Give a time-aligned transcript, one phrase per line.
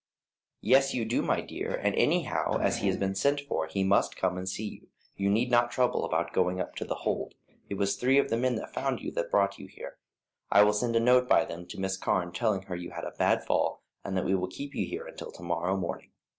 [0.61, 4.15] "Yes, you do, my dear, and anyhow as he has been sent for he must
[4.17, 7.35] come and see you; you need not trouble about going up to The Hold,
[7.69, 9.91] it was three of the men there that found you and brought you down;
[10.51, 13.11] I will send a note by them to Miss Carne telling her you had a
[13.11, 16.09] bad fall, and that we will keep you here until to morrow morning.